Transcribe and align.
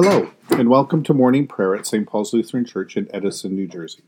Hello, 0.00 0.30
and 0.50 0.68
welcome 0.68 1.02
to 1.02 1.12
morning 1.12 1.48
prayer 1.48 1.74
at 1.74 1.84
St. 1.84 2.06
Paul's 2.06 2.32
Lutheran 2.32 2.64
Church 2.64 2.96
in 2.96 3.10
Edison, 3.12 3.56
New 3.56 3.66
Jersey. 3.66 4.04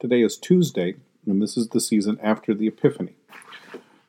Today 0.00 0.20
is 0.20 0.36
Tuesday, 0.36 0.96
and 1.24 1.40
this 1.40 1.56
is 1.56 1.68
the 1.68 1.80
season 1.80 2.18
after 2.20 2.54
the 2.54 2.66
Epiphany. 2.66 3.14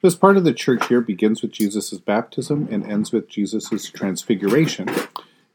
This 0.02 0.15
part 0.15 0.38
of 0.38 0.44
the 0.44 0.55
church 0.55 0.89
year 0.89 0.99
begins 0.99 1.44
with 1.44 1.52
Jesus' 1.52 1.99
baptism 1.99 2.67
and 2.71 2.83
ends 2.83 3.12
with 3.12 3.29
Jesus' 3.29 3.91
transfiguration. 3.91 4.90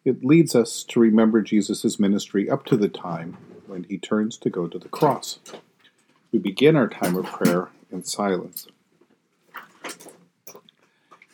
It 0.04 0.24
leads 0.24 0.54
us 0.54 0.84
to 0.84 1.00
remember 1.00 1.42
Jesus' 1.42 1.98
ministry 1.98 2.48
up 2.48 2.64
to 2.66 2.76
the 2.76 2.88
time 2.88 3.36
when 3.66 3.82
he 3.82 3.98
turns 3.98 4.36
to 4.36 4.48
go 4.48 4.68
to 4.68 4.78
the 4.78 4.88
cross. 4.88 5.40
We 6.30 6.38
begin 6.38 6.76
our 6.76 6.86
time 6.86 7.16
of 7.16 7.26
prayer 7.26 7.70
in 7.90 8.04
silence. 8.04 8.68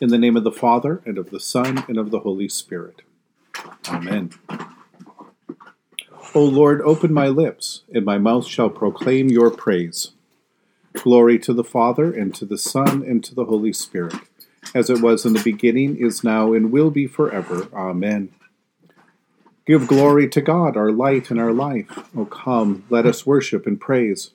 In 0.01 0.09
the 0.09 0.17
name 0.17 0.35
of 0.35 0.43
the 0.43 0.51
Father, 0.51 1.03
and 1.05 1.19
of 1.19 1.29
the 1.29 1.39
Son, 1.39 1.85
and 1.87 1.99
of 1.99 2.09
the 2.09 2.21
Holy 2.21 2.49
Spirit. 2.49 3.03
Amen. 3.87 4.31
O 6.35 6.43
Lord, 6.43 6.81
open 6.81 7.13
my 7.13 7.27
lips, 7.27 7.83
and 7.93 8.03
my 8.03 8.17
mouth 8.17 8.47
shall 8.47 8.69
proclaim 8.69 9.29
your 9.29 9.51
praise. 9.51 10.11
Glory 10.93 11.37
to 11.39 11.53
the 11.53 11.63
Father, 11.63 12.11
and 12.11 12.33
to 12.35 12.45
the 12.45 12.57
Son, 12.57 13.03
and 13.03 13.23
to 13.23 13.35
the 13.35 13.45
Holy 13.45 13.73
Spirit, 13.73 14.15
as 14.73 14.89
it 14.89 15.01
was 15.01 15.25
in 15.25 15.33
the 15.33 15.43
beginning, 15.43 15.97
is 15.97 16.23
now, 16.23 16.53
and 16.53 16.71
will 16.71 16.89
be 16.89 17.07
forever. 17.07 17.67
Amen. 17.73 18.29
Give 19.65 19.87
glory 19.87 20.27
to 20.29 20.41
God, 20.41 20.75
our 20.75 20.91
light 20.91 21.29
and 21.29 21.39
our 21.39 21.53
life. 21.53 21.87
O 22.17 22.25
come, 22.25 22.83
let 22.89 23.05
us 23.05 23.25
worship 23.25 23.67
and 23.67 23.79
praise. 23.79 24.31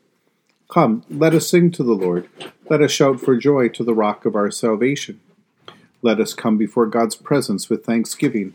Come, 0.71 1.05
let 1.11 1.35
us 1.35 1.49
sing 1.49 1.71
to 1.73 1.83
the 1.83 1.95
Lord. 1.95 2.29
Let 2.71 2.81
us 2.83 2.91
shout 2.91 3.21
for 3.21 3.37
joy 3.37 3.69
to 3.71 3.83
the 3.83 3.95
rock 3.95 4.25
of 4.25 4.37
our 4.37 4.51
salvation. 4.51 5.21
Let 6.01 6.21
us 6.21 6.33
come 6.33 6.57
before 6.57 6.87
God's 6.87 7.17
presence 7.17 7.69
with 7.69 7.85
thanksgiving 7.85 8.55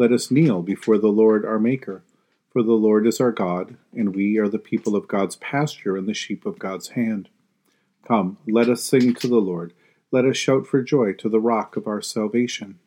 Let 0.00 0.12
us 0.12 0.30
kneel 0.30 0.62
before 0.62 0.96
the 0.96 1.08
Lord 1.08 1.44
our 1.44 1.58
Maker. 1.58 2.02
For 2.54 2.62
the 2.62 2.72
Lord 2.72 3.06
is 3.06 3.20
our 3.20 3.32
God, 3.32 3.76
and 3.92 4.16
we 4.16 4.38
are 4.38 4.48
the 4.48 4.58
people 4.58 4.96
of 4.96 5.06
God's 5.06 5.36
pasture 5.36 5.94
and 5.94 6.08
the 6.08 6.14
sheep 6.14 6.46
of 6.46 6.58
God's 6.58 6.88
hand. 6.88 7.28
Come, 8.08 8.38
let 8.48 8.70
us 8.70 8.82
sing 8.82 9.12
to 9.12 9.28
the 9.28 9.42
Lord. 9.42 9.74
Let 10.10 10.24
us 10.24 10.38
shout 10.38 10.66
for 10.66 10.80
joy 10.80 11.12
to 11.12 11.28
the 11.28 11.38
rock 11.38 11.76
of 11.76 11.86
our 11.86 12.00
salvation. 12.00 12.78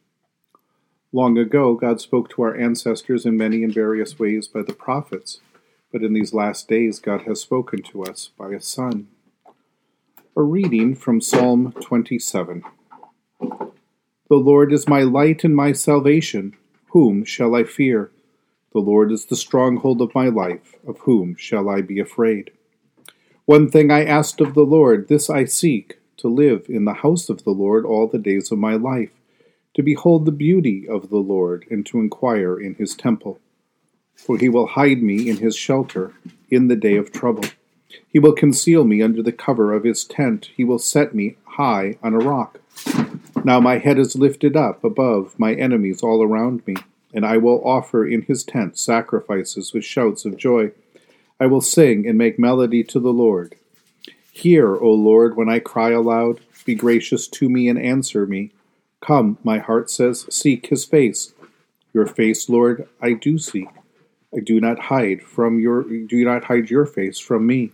Long 1.11 1.37
ago, 1.37 1.75
God 1.75 2.01
spoke 2.01 2.31
to 2.31 2.41
our 2.41 2.57
ancestors 2.57 3.27
in 3.27 3.37
many 3.37 3.63
and 3.63 3.71
various 3.71 4.17
ways 4.17 4.47
by 4.47 4.63
the 4.63 4.73
prophets, 4.73 5.39
but 5.91 6.01
in 6.01 6.13
these 6.13 6.33
last 6.33 6.67
days, 6.67 6.97
God 6.97 7.21
has 7.27 7.39
spoken 7.39 7.83
to 7.83 8.05
us 8.05 8.31
by 8.39 8.53
a 8.53 8.59
Son. 8.59 9.07
A 10.35 10.41
reading 10.41 10.95
from 10.95 11.21
Psalm 11.21 11.73
27. 11.73 12.63
The 13.39 13.69
Lord 14.29 14.73
is 14.73 14.87
my 14.87 15.03
light 15.03 15.43
and 15.43 15.55
my 15.55 15.73
salvation. 15.73 16.57
Whom 16.93 17.25
shall 17.25 17.55
I 17.55 17.63
fear? 17.63 18.11
The 18.71 18.79
Lord 18.79 19.11
is 19.11 19.25
the 19.25 19.35
stronghold 19.35 19.99
of 19.99 20.13
my 20.13 20.27
life. 20.27 20.75
Of 20.85 20.99
whom 20.99 21.35
shall 21.35 21.67
I 21.67 21.81
be 21.81 21.99
afraid? 21.99 22.51
One 23.45 23.67
thing 23.67 23.89
I 23.89 24.05
asked 24.05 24.39
of 24.39 24.53
the 24.53 24.63
Lord, 24.63 25.07
this 25.07 25.27
I 25.27 25.45
seek, 25.45 25.97
to 26.17 26.27
live 26.27 26.67
in 26.69 26.85
the 26.85 26.93
house 26.93 27.29
of 27.29 27.45
the 27.45 27.51
Lord 27.51 27.83
all 27.83 28.05
the 28.05 28.19
days 28.19 28.51
of 28.51 28.59
my 28.59 28.75
life, 28.75 29.09
to 29.73 29.81
behold 29.81 30.25
the 30.25 30.31
beauty 30.31 30.87
of 30.87 31.09
the 31.09 31.17
Lord, 31.17 31.65
and 31.71 31.83
to 31.87 31.99
inquire 31.99 32.59
in 32.59 32.75
his 32.75 32.93
temple. 32.93 33.39
For 34.13 34.37
he 34.37 34.47
will 34.47 34.67
hide 34.67 35.01
me 35.01 35.27
in 35.27 35.37
his 35.37 35.55
shelter 35.55 36.13
in 36.51 36.67
the 36.67 36.75
day 36.75 36.95
of 36.95 37.11
trouble. 37.11 37.45
He 38.07 38.19
will 38.19 38.33
conceal 38.33 38.83
me 38.83 39.01
under 39.01 39.23
the 39.23 39.31
cover 39.31 39.73
of 39.73 39.83
his 39.83 40.03
tent. 40.03 40.51
He 40.55 40.63
will 40.63 40.77
set 40.77 41.15
me 41.15 41.37
high 41.45 41.97
on 42.03 42.13
a 42.13 42.19
rock. 42.19 42.59
Now 43.45 43.59
my 43.59 43.77
head 43.77 43.99
is 43.99 44.15
lifted 44.15 44.55
up 44.55 44.83
above 44.83 45.37
my 45.37 45.53
enemies 45.53 46.01
all 46.01 46.23
around 46.23 46.65
me, 46.65 46.75
and 47.13 47.25
I 47.25 47.37
will 47.37 47.61
offer 47.67 48.07
in 48.07 48.21
his 48.21 48.43
tent 48.43 48.77
sacrifices 48.77 49.73
with 49.73 49.83
shouts 49.83 50.23
of 50.23 50.37
joy. 50.37 50.71
I 51.39 51.47
will 51.47 51.61
sing 51.61 52.07
and 52.07 52.17
make 52.17 52.39
melody 52.39 52.83
to 52.85 52.99
the 52.99 53.11
Lord. 53.11 53.55
Hear, 54.31 54.75
O 54.75 54.91
Lord, 54.91 55.35
when 55.35 55.49
I 55.49 55.59
cry 55.59 55.91
aloud. 55.91 56.39
Be 56.65 56.75
gracious 56.75 57.27
to 57.27 57.49
me 57.49 57.67
and 57.67 57.77
answer 57.77 58.25
me. 58.25 58.51
Come, 59.01 59.37
my 59.43 59.59
heart 59.59 59.91
says, 59.91 60.25
seek 60.33 60.67
his 60.67 60.85
face. 60.85 61.33
Your 61.93 62.07
face, 62.07 62.47
Lord, 62.47 62.87
I 63.01 63.13
do 63.13 63.37
seek. 63.37 63.67
I 64.33 64.39
do 64.39 64.61
not 64.61 64.79
hide 64.79 65.21
from 65.21 65.59
your 65.59 65.83
do 65.83 66.23
not 66.23 66.45
hide 66.45 66.69
your 66.69 66.85
face 66.85 67.19
from 67.19 67.45
me. 67.45 67.71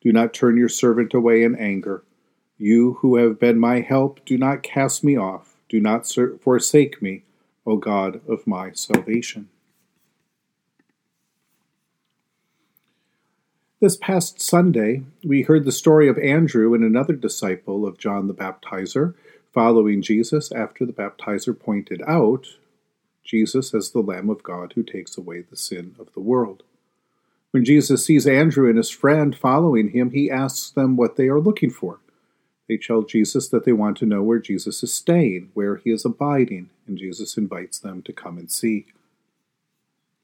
Do 0.00 0.12
not 0.12 0.34
turn 0.34 0.56
your 0.56 0.70
servant 0.70 1.14
away 1.14 1.42
in 1.44 1.54
anger. 1.54 2.02
You 2.62 2.98
who 3.00 3.16
have 3.16 3.40
been 3.40 3.58
my 3.58 3.80
help, 3.80 4.24
do 4.24 4.38
not 4.38 4.62
cast 4.62 5.02
me 5.02 5.16
off. 5.16 5.56
Do 5.68 5.80
not 5.80 6.06
forsake 6.40 7.02
me, 7.02 7.24
O 7.66 7.76
God 7.76 8.20
of 8.28 8.46
my 8.46 8.70
salvation. 8.70 9.48
This 13.80 13.96
past 13.96 14.40
Sunday, 14.40 15.02
we 15.24 15.42
heard 15.42 15.64
the 15.64 15.72
story 15.72 16.06
of 16.06 16.16
Andrew 16.18 16.72
and 16.72 16.84
another 16.84 17.14
disciple 17.14 17.84
of 17.84 17.98
John 17.98 18.28
the 18.28 18.32
Baptizer 18.32 19.14
following 19.52 20.00
Jesus 20.00 20.52
after 20.52 20.86
the 20.86 20.92
baptizer 20.92 21.58
pointed 21.58 22.00
out 22.06 22.46
Jesus 23.24 23.74
as 23.74 23.90
the 23.90 24.02
Lamb 24.02 24.30
of 24.30 24.44
God 24.44 24.74
who 24.76 24.84
takes 24.84 25.18
away 25.18 25.40
the 25.40 25.56
sin 25.56 25.96
of 25.98 26.12
the 26.14 26.20
world. 26.20 26.62
When 27.50 27.64
Jesus 27.64 28.06
sees 28.06 28.24
Andrew 28.24 28.68
and 28.68 28.76
his 28.76 28.88
friend 28.88 29.34
following 29.34 29.88
him, 29.88 30.12
he 30.12 30.30
asks 30.30 30.70
them 30.70 30.96
what 30.96 31.16
they 31.16 31.26
are 31.26 31.40
looking 31.40 31.70
for. 31.70 31.98
They 32.72 32.78
tell 32.78 33.02
Jesus 33.02 33.48
that 33.48 33.66
they 33.66 33.74
want 33.74 33.98
to 33.98 34.06
know 34.06 34.22
where 34.22 34.38
Jesus 34.38 34.82
is 34.82 34.94
staying, 34.94 35.50
where 35.52 35.76
he 35.76 35.90
is 35.90 36.06
abiding, 36.06 36.70
and 36.86 36.96
Jesus 36.96 37.36
invites 37.36 37.78
them 37.78 38.00
to 38.00 38.14
come 38.14 38.38
and 38.38 38.50
see. 38.50 38.86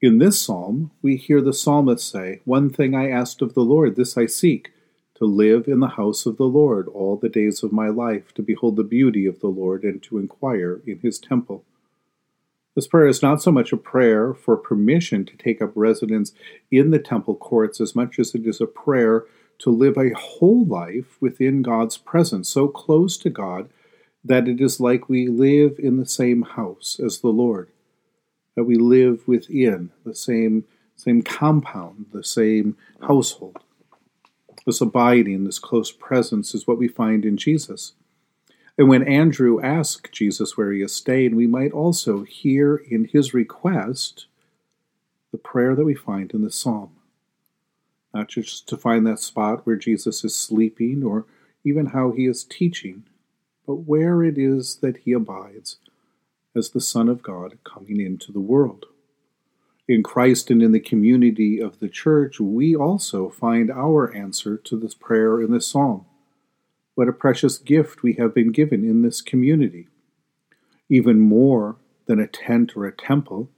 In 0.01 0.17
this 0.17 0.41
psalm, 0.41 0.89
we 1.03 1.15
hear 1.15 1.41
the 1.41 1.53
psalmist 1.53 2.09
say, 2.09 2.41
One 2.45 2.71
thing 2.71 2.95
I 2.95 3.11
asked 3.11 3.43
of 3.43 3.53
the 3.53 3.61
Lord, 3.61 3.95
this 3.95 4.17
I 4.17 4.25
seek, 4.25 4.71
to 5.17 5.25
live 5.25 5.67
in 5.67 5.79
the 5.79 5.89
house 5.89 6.25
of 6.25 6.37
the 6.37 6.45
Lord 6.45 6.87
all 6.87 7.17
the 7.17 7.29
days 7.29 7.61
of 7.61 7.71
my 7.71 7.89
life, 7.89 8.33
to 8.33 8.41
behold 8.41 8.77
the 8.77 8.83
beauty 8.83 9.27
of 9.27 9.41
the 9.41 9.47
Lord, 9.47 9.83
and 9.83 10.01
to 10.01 10.17
inquire 10.17 10.81
in 10.87 11.01
his 11.01 11.19
temple. 11.19 11.63
This 12.73 12.87
prayer 12.87 13.07
is 13.07 13.21
not 13.21 13.43
so 13.43 13.51
much 13.51 13.71
a 13.71 13.77
prayer 13.77 14.33
for 14.33 14.57
permission 14.57 15.23
to 15.25 15.37
take 15.37 15.61
up 15.61 15.71
residence 15.75 16.33
in 16.71 16.89
the 16.89 16.97
temple 16.97 17.35
courts 17.35 17.79
as 17.79 17.95
much 17.95 18.17
as 18.17 18.33
it 18.33 18.47
is 18.47 18.59
a 18.59 18.65
prayer 18.65 19.25
to 19.59 19.69
live 19.69 19.97
a 19.97 20.17
whole 20.17 20.65
life 20.65 21.17
within 21.19 21.61
God's 21.61 21.97
presence, 21.97 22.49
so 22.49 22.67
close 22.67 23.17
to 23.17 23.29
God 23.29 23.69
that 24.23 24.47
it 24.47 24.59
is 24.59 24.79
like 24.79 25.07
we 25.07 25.27
live 25.27 25.77
in 25.79 25.97
the 25.97 26.05
same 26.05 26.41
house 26.41 26.99
as 27.03 27.19
the 27.19 27.29
Lord, 27.29 27.69
that 28.55 28.63
we 28.63 28.75
live 28.75 29.27
within 29.27 29.91
the 30.05 30.15
same, 30.15 30.65
same 30.95 31.21
compound, 31.21 32.07
the 32.11 32.23
same 32.23 32.77
household. 33.01 33.57
This 34.65 34.81
abiding, 34.81 35.45
this 35.45 35.59
close 35.59 35.91
presence 35.91 36.53
is 36.53 36.67
what 36.67 36.77
we 36.77 36.87
find 36.87 37.25
in 37.25 37.37
Jesus. 37.37 37.93
And 38.77 38.87
when 38.87 39.03
Andrew 39.03 39.61
asked 39.61 40.11
Jesus 40.13 40.55
where 40.55 40.71
he 40.71 40.81
is 40.81 40.95
staying, 40.95 41.35
we 41.35 41.47
might 41.47 41.71
also 41.71 42.23
hear 42.23 42.77
in 42.77 43.05
his 43.05 43.33
request 43.33 44.27
the 45.31 45.37
prayer 45.37 45.75
that 45.75 45.85
we 45.85 45.95
find 45.95 46.31
in 46.31 46.43
the 46.43 46.51
psalm 46.51 46.91
not 48.13 48.27
just 48.27 48.67
to 48.69 48.77
find 48.77 49.05
that 49.05 49.19
spot 49.19 49.65
where 49.65 49.75
Jesus 49.75 50.23
is 50.23 50.35
sleeping 50.35 51.03
or 51.03 51.25
even 51.63 51.87
how 51.87 52.11
he 52.11 52.25
is 52.25 52.43
teaching, 52.43 53.03
but 53.67 53.75
where 53.75 54.23
it 54.23 54.37
is 54.37 54.77
that 54.77 54.97
he 54.97 55.11
abides 55.11 55.77
as 56.55 56.71
the 56.71 56.81
Son 56.81 57.07
of 57.07 57.21
God 57.21 57.57
coming 57.63 57.99
into 57.99 58.31
the 58.31 58.39
world. 58.39 58.85
In 59.87 60.03
Christ 60.03 60.51
and 60.51 60.61
in 60.61 60.71
the 60.71 60.79
community 60.79 61.59
of 61.59 61.79
the 61.79 61.89
church, 61.89 62.39
we 62.39 62.75
also 62.75 63.29
find 63.29 63.71
our 63.71 64.13
answer 64.15 64.57
to 64.57 64.79
this 64.79 64.93
prayer 64.93 65.41
in 65.41 65.51
this 65.51 65.67
psalm. 65.67 66.05
What 66.95 67.07
a 67.07 67.13
precious 67.13 67.57
gift 67.57 68.03
we 68.03 68.13
have 68.13 68.33
been 68.33 68.51
given 68.51 68.83
in 68.83 69.01
this 69.01 69.21
community. 69.21 69.87
Even 70.89 71.19
more 71.19 71.77
than 72.07 72.19
a 72.19 72.27
tent 72.27 72.75
or 72.75 72.85
a 72.85 72.91
temple, 72.91 73.49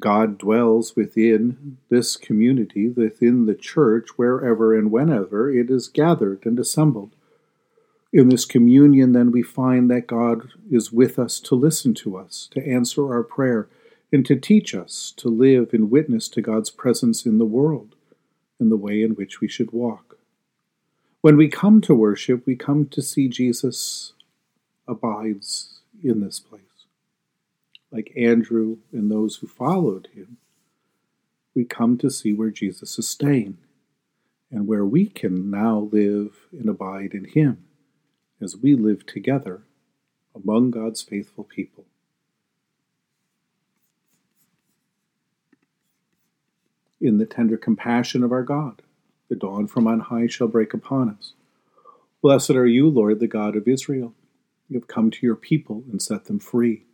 God 0.00 0.38
dwells 0.38 0.96
within 0.96 1.78
this 1.88 2.16
community, 2.16 2.88
within 2.88 3.46
the 3.46 3.54
church, 3.54 4.08
wherever 4.16 4.76
and 4.76 4.90
whenever 4.90 5.50
it 5.50 5.70
is 5.70 5.88
gathered 5.88 6.44
and 6.44 6.58
assembled. 6.58 7.14
In 8.12 8.28
this 8.28 8.44
communion, 8.44 9.12
then, 9.12 9.30
we 9.30 9.42
find 9.42 9.88
that 9.90 10.08
God 10.08 10.48
is 10.70 10.92
with 10.92 11.18
us 11.18 11.38
to 11.40 11.54
listen 11.54 11.94
to 11.94 12.16
us, 12.16 12.48
to 12.52 12.66
answer 12.66 13.12
our 13.12 13.22
prayer, 13.22 13.68
and 14.12 14.26
to 14.26 14.34
teach 14.34 14.74
us 14.74 15.12
to 15.16 15.28
live 15.28 15.72
in 15.72 15.90
witness 15.90 16.28
to 16.30 16.42
God's 16.42 16.70
presence 16.70 17.24
in 17.24 17.38
the 17.38 17.44
world 17.44 17.94
and 18.58 18.70
the 18.70 18.76
way 18.76 19.02
in 19.02 19.12
which 19.12 19.40
we 19.40 19.46
should 19.46 19.70
walk. 19.70 20.18
When 21.20 21.36
we 21.36 21.48
come 21.48 21.80
to 21.82 21.94
worship, 21.94 22.46
we 22.46 22.56
come 22.56 22.86
to 22.86 23.02
see 23.02 23.28
Jesus 23.28 24.14
abides 24.88 25.80
in 26.02 26.20
this 26.20 26.40
place. 26.40 26.69
Like 27.92 28.12
Andrew 28.16 28.78
and 28.92 29.10
those 29.10 29.36
who 29.36 29.46
followed 29.46 30.08
him, 30.14 30.36
we 31.54 31.64
come 31.64 31.98
to 31.98 32.10
see 32.10 32.32
where 32.32 32.50
Jesus 32.50 32.98
is 32.98 33.08
staying 33.08 33.58
and 34.50 34.66
where 34.66 34.84
we 34.84 35.06
can 35.06 35.50
now 35.50 35.88
live 35.92 36.48
and 36.52 36.68
abide 36.68 37.12
in 37.12 37.24
him 37.24 37.64
as 38.40 38.56
we 38.56 38.74
live 38.74 39.06
together 39.06 39.62
among 40.34 40.70
God's 40.70 41.02
faithful 41.02 41.44
people. 41.44 41.84
In 47.00 47.18
the 47.18 47.26
tender 47.26 47.56
compassion 47.56 48.22
of 48.22 48.30
our 48.30 48.42
God, 48.42 48.82
the 49.28 49.36
dawn 49.36 49.66
from 49.66 49.86
on 49.86 50.00
high 50.00 50.26
shall 50.26 50.48
break 50.48 50.74
upon 50.74 51.08
us. 51.10 51.32
Blessed 52.20 52.50
are 52.50 52.66
you, 52.66 52.88
Lord, 52.88 53.20
the 53.20 53.26
God 53.26 53.56
of 53.56 53.66
Israel. 53.66 54.12
You 54.68 54.78
have 54.78 54.88
come 54.88 55.10
to 55.10 55.26
your 55.26 55.36
people 55.36 55.84
and 55.90 56.02
set 56.02 56.26
them 56.26 56.38
free. 56.38 56.84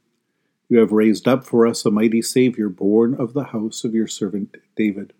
You 0.68 0.78
have 0.78 0.90
raised 0.90 1.28
up 1.28 1.44
for 1.44 1.64
us 1.64 1.86
a 1.86 1.92
mighty 1.92 2.20
Savior, 2.20 2.68
born 2.68 3.14
of 3.14 3.34
the 3.34 3.44
house 3.44 3.84
of 3.84 3.94
your 3.94 4.08
servant 4.08 4.56
David. 4.74 5.12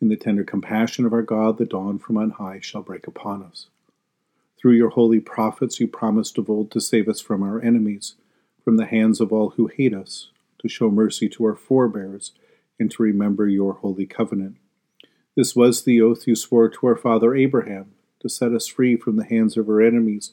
In 0.00 0.08
the 0.08 0.16
tender 0.16 0.42
compassion 0.44 1.04
of 1.04 1.12
our 1.12 1.22
God, 1.22 1.58
the 1.58 1.66
dawn 1.66 1.98
from 1.98 2.16
on 2.16 2.30
high 2.30 2.60
shall 2.60 2.82
break 2.82 3.06
upon 3.06 3.42
us. 3.42 3.66
Through 4.58 4.72
your 4.72 4.90
holy 4.90 5.20
prophets, 5.20 5.80
you 5.80 5.86
promised 5.86 6.38
of 6.38 6.48
old 6.48 6.70
to 6.70 6.80
save 6.80 7.08
us 7.08 7.20
from 7.20 7.42
our 7.42 7.60
enemies, 7.60 8.14
from 8.64 8.78
the 8.78 8.86
hands 8.86 9.20
of 9.20 9.32
all 9.32 9.50
who 9.50 9.66
hate 9.66 9.92
us, 9.92 10.30
to 10.60 10.68
show 10.68 10.90
mercy 10.90 11.28
to 11.28 11.44
our 11.44 11.54
forebears, 11.54 12.32
and 12.80 12.90
to 12.92 13.02
remember 13.02 13.46
your 13.46 13.74
holy 13.74 14.06
covenant. 14.06 14.56
This 15.36 15.54
was 15.54 15.84
the 15.84 16.00
oath 16.00 16.26
you 16.26 16.34
swore 16.34 16.70
to 16.70 16.86
our 16.86 16.96
father 16.96 17.34
Abraham, 17.34 17.92
to 18.20 18.28
set 18.28 18.52
us 18.52 18.66
free 18.66 18.96
from 18.96 19.16
the 19.16 19.26
hands 19.26 19.56
of 19.56 19.68
our 19.68 19.82
enemies, 19.82 20.32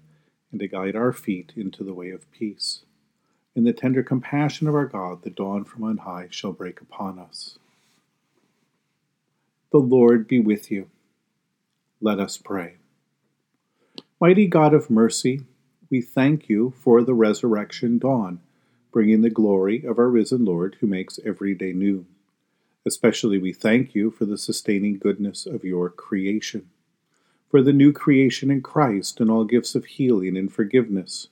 and 0.51 0.59
to 0.59 0.67
guide 0.67 0.95
our 0.95 1.13
feet 1.13 1.53
into 1.55 1.83
the 1.83 1.93
way 1.93 2.09
of 2.09 2.31
peace. 2.31 2.81
In 3.55 3.63
the 3.63 3.73
tender 3.73 4.03
compassion 4.03 4.67
of 4.67 4.75
our 4.75 4.85
God, 4.85 5.23
the 5.23 5.29
dawn 5.29 5.63
from 5.65 5.83
on 5.83 5.97
high 5.97 6.27
shall 6.29 6.53
break 6.53 6.79
upon 6.81 7.19
us. 7.19 7.57
The 9.71 9.79
Lord 9.79 10.27
be 10.27 10.39
with 10.39 10.69
you. 10.71 10.89
Let 12.01 12.19
us 12.19 12.37
pray. 12.37 12.75
Mighty 14.19 14.47
God 14.47 14.73
of 14.73 14.89
mercy, 14.89 15.41
we 15.89 16.01
thank 16.01 16.47
you 16.47 16.73
for 16.77 17.03
the 17.03 17.13
resurrection 17.13 17.97
dawn, 17.97 18.39
bringing 18.91 19.21
the 19.21 19.29
glory 19.29 19.83
of 19.83 19.97
our 19.97 20.09
risen 20.09 20.45
Lord 20.45 20.77
who 20.79 20.87
makes 20.87 21.19
every 21.25 21.53
day 21.55 21.73
new. 21.73 22.05
Especially 22.85 23.37
we 23.37 23.53
thank 23.53 23.93
you 23.93 24.11
for 24.11 24.25
the 24.25 24.37
sustaining 24.37 24.97
goodness 24.97 25.45
of 25.45 25.63
your 25.63 25.89
creation, 25.89 26.69
for 27.51 27.61
the 27.61 27.73
new 27.73 27.91
creation 27.91 28.49
in 28.49 28.61
Christ 28.61 29.19
and 29.19 29.29
all 29.29 29.43
gifts 29.43 29.75
of 29.75 29.83
healing 29.83 30.37
and 30.37 30.51
forgiveness, 30.51 31.27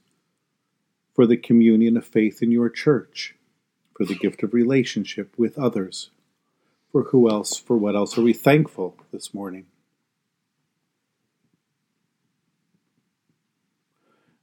for 1.16 1.26
the 1.26 1.38
communion 1.38 1.96
of 1.96 2.06
faith 2.06 2.44
in 2.44 2.52
your 2.52 2.70
church, 2.70 3.36
for 3.96 4.06
the 4.06 4.16
gift 4.16 4.44
of 4.44 4.54
relationship 4.54 5.34
with 5.38 5.58
others, 5.58 6.10
for 6.92 7.04
who 7.04 7.30
else, 7.30 7.58
for 7.58 7.78
what 7.78 7.96
else 7.96 8.18
are 8.18 8.22
we 8.22 8.34
thankful 8.34 8.98
this 9.14 9.34
morning? 9.34 9.66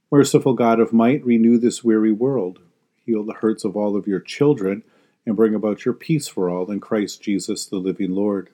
Merciful 0.09 0.55
God 0.55 0.79
of 0.79 0.91
might, 0.91 1.23
renew 1.23 1.59
this 1.59 1.83
weary 1.83 2.11
world. 2.11 2.59
Heal 3.05 3.23
the 3.23 3.33
hurts 3.33 3.63
of 3.63 3.77
all 3.77 3.95
of 3.95 4.07
your 4.07 4.19
children 4.19 4.83
and 5.27 5.35
bring 5.35 5.53
about 5.53 5.85
your 5.85 5.93
peace 5.93 6.27
for 6.27 6.49
all 6.49 6.71
in 6.71 6.79
Christ 6.79 7.21
Jesus, 7.21 7.67
the 7.67 7.77
living 7.77 8.15
Lord. 8.15 8.49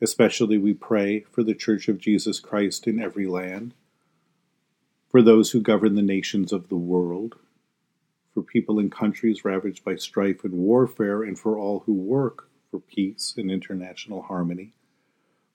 Especially 0.00 0.58
we 0.58 0.74
pray 0.74 1.20
for 1.30 1.42
the 1.42 1.54
Church 1.54 1.88
of 1.88 1.98
Jesus 1.98 2.38
Christ 2.38 2.86
in 2.86 3.00
every 3.00 3.26
land, 3.26 3.72
for 5.08 5.22
those 5.22 5.50
who 5.52 5.60
govern 5.62 5.94
the 5.94 6.02
nations 6.02 6.52
of 6.52 6.68
the 6.68 6.76
world, 6.76 7.36
for 8.34 8.42
people 8.42 8.78
in 8.78 8.90
countries 8.90 9.44
ravaged 9.44 9.82
by 9.84 9.96
strife 9.96 10.44
and 10.44 10.52
warfare, 10.52 11.22
and 11.22 11.38
for 11.38 11.58
all 11.58 11.80
who 11.86 11.94
work 11.94 12.50
for 12.70 12.78
peace 12.78 13.34
and 13.38 13.50
international 13.50 14.22
harmony, 14.22 14.74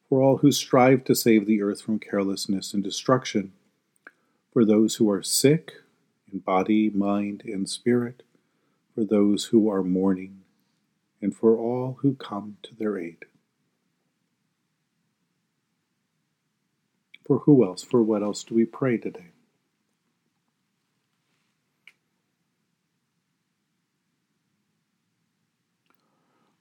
for 0.10 0.24
all 0.24 0.38
who 0.38 0.52
strive 0.52 1.04
to 1.04 1.14
save 1.14 1.46
the 1.46 1.62
earth 1.62 1.82
from 1.82 2.00
carelessness 2.00 2.74
and 2.74 2.84
destruction, 2.84 3.52
for 4.52 4.66
those 4.66 4.96
who 4.96 5.10
are 5.12 5.22
sick 5.22 5.74
in 6.34 6.40
body, 6.40 6.90
mind, 6.90 7.44
and 7.46 7.70
spirit, 7.70 8.24
for 8.96 9.04
those 9.04 9.46
who 9.46 9.70
are 9.70 9.84
mourning, 9.84 10.42
and 11.22 11.36
for 11.36 11.56
all 11.56 12.00
who 12.02 12.16
come 12.16 12.58
to 12.64 12.74
their 12.74 12.98
aid. 12.98 13.26
For 17.32 17.38
who 17.38 17.64
else, 17.64 17.82
for 17.82 18.04
what 18.04 18.24
else 18.24 18.44
do 18.44 18.54
we 18.54 18.66
pray 18.66 18.98
today? 18.98 19.28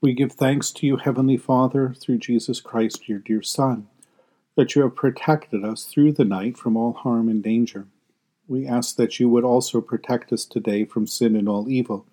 We 0.00 0.14
give 0.14 0.30
thanks 0.30 0.70
to 0.70 0.86
you, 0.86 0.98
Heavenly 0.98 1.36
Father, 1.36 1.92
through 1.98 2.18
Jesus 2.18 2.60
Christ, 2.60 3.08
your 3.08 3.18
dear 3.18 3.42
Son, 3.42 3.88
that 4.54 4.76
you 4.76 4.82
have 4.82 4.94
protected 4.94 5.64
us 5.64 5.86
through 5.86 6.12
the 6.12 6.24
night 6.24 6.56
from 6.56 6.76
all 6.76 6.92
harm 6.92 7.28
and 7.28 7.42
danger. 7.42 7.88
We 8.46 8.64
ask 8.64 8.94
that 8.94 9.18
you 9.18 9.28
would 9.28 9.42
also 9.42 9.80
protect 9.80 10.32
us 10.32 10.44
today 10.44 10.84
from 10.84 11.08
sin 11.08 11.34
and 11.34 11.48
all 11.48 11.68
evil, 11.68 12.06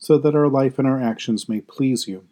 so 0.00 0.18
that 0.18 0.34
our 0.34 0.48
life 0.48 0.80
and 0.80 0.88
our 0.88 1.00
actions 1.00 1.48
may 1.48 1.60
please 1.60 2.08
you. 2.08 2.24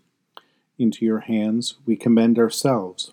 Into 0.76 1.04
your 1.04 1.20
hands 1.20 1.76
we 1.86 1.94
commend 1.94 2.36
ourselves, 2.36 3.12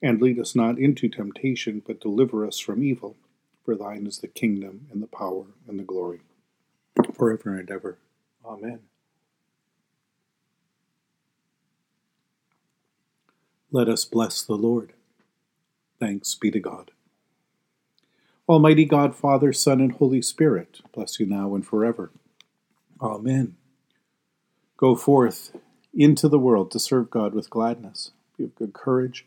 And 0.00 0.22
lead 0.22 0.38
us 0.38 0.54
not 0.54 0.78
into 0.78 1.08
temptation, 1.08 1.82
but 1.84 2.00
deliver 2.00 2.46
us 2.46 2.58
from 2.58 2.84
evil. 2.84 3.16
For 3.64 3.74
thine 3.74 4.06
is 4.06 4.18
the 4.18 4.28
kingdom, 4.28 4.86
and 4.90 5.02
the 5.02 5.06
power, 5.06 5.46
and 5.66 5.78
the 5.78 5.84
glory, 5.84 6.20
forever 7.14 7.58
and 7.58 7.70
ever. 7.70 7.98
Amen. 8.44 8.80
Let 13.70 13.88
us 13.88 14.06
bless 14.06 14.42
the 14.42 14.54
Lord. 14.54 14.94
Thanks 16.00 16.34
be 16.34 16.50
to 16.52 16.60
God. 16.60 16.92
Almighty 18.48 18.86
God, 18.86 19.14
Father, 19.14 19.52
Son, 19.52 19.80
and 19.80 19.92
Holy 19.92 20.22
Spirit, 20.22 20.80
bless 20.94 21.20
you 21.20 21.26
now 21.26 21.54
and 21.54 21.66
forever. 21.66 22.10
Amen. 23.02 23.56
Go 24.78 24.96
forth 24.96 25.54
into 25.92 26.28
the 26.28 26.38
world 26.38 26.70
to 26.70 26.78
serve 26.78 27.10
God 27.10 27.34
with 27.34 27.50
gladness. 27.50 28.12
Be 28.38 28.44
of 28.44 28.54
good 28.54 28.72
courage. 28.72 29.26